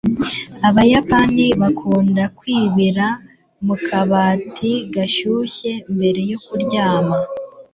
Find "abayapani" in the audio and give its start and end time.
0.67-1.45